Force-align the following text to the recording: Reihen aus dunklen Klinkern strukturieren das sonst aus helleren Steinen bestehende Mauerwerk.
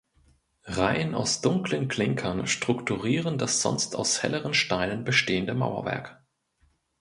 Reihen 0.65 1.13
aus 1.13 1.41
dunklen 1.41 1.87
Klinkern 1.87 2.47
strukturieren 2.47 3.37
das 3.37 3.61
sonst 3.61 3.95
aus 3.95 4.23
helleren 4.23 4.55
Steinen 4.55 5.03
bestehende 5.03 5.53
Mauerwerk. 5.53 6.19